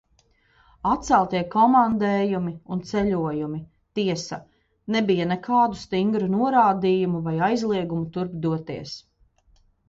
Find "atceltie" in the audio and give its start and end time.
0.91-1.41